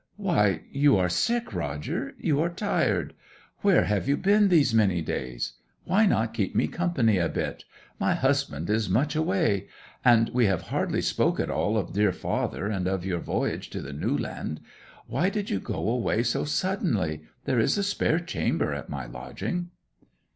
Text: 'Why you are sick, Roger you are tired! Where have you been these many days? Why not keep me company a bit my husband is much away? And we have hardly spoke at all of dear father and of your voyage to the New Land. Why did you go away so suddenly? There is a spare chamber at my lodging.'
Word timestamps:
'Why 0.15 0.63
you 0.71 0.97
are 0.97 1.09
sick, 1.09 1.53
Roger 1.53 2.15
you 2.17 2.41
are 2.41 2.49
tired! 2.49 3.13
Where 3.59 3.83
have 3.83 4.07
you 4.09 4.17
been 4.17 4.47
these 4.47 4.73
many 4.73 5.03
days? 5.03 5.53
Why 5.83 6.07
not 6.07 6.33
keep 6.33 6.55
me 6.55 6.65
company 6.69 7.19
a 7.19 7.29
bit 7.29 7.65
my 7.99 8.15
husband 8.15 8.67
is 8.67 8.89
much 8.89 9.15
away? 9.15 9.67
And 10.03 10.29
we 10.29 10.45
have 10.47 10.63
hardly 10.73 11.01
spoke 11.03 11.39
at 11.39 11.51
all 11.51 11.77
of 11.77 11.93
dear 11.93 12.11
father 12.11 12.65
and 12.65 12.87
of 12.87 13.05
your 13.05 13.19
voyage 13.19 13.69
to 13.69 13.79
the 13.83 13.93
New 13.93 14.17
Land. 14.17 14.61
Why 15.05 15.29
did 15.29 15.51
you 15.51 15.59
go 15.59 15.75
away 15.89 16.23
so 16.23 16.45
suddenly? 16.45 17.21
There 17.45 17.59
is 17.59 17.77
a 17.77 17.83
spare 17.83 18.17
chamber 18.19 18.73
at 18.73 18.89
my 18.89 19.05
lodging.' 19.05 19.69